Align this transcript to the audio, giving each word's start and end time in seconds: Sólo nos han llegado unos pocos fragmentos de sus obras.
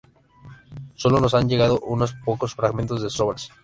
Sólo 0.95 1.19
nos 1.19 1.35
han 1.35 1.47
llegado 1.47 1.79
unos 1.81 2.15
pocos 2.25 2.55
fragmentos 2.55 3.03
de 3.03 3.11
sus 3.11 3.19
obras. 3.19 3.51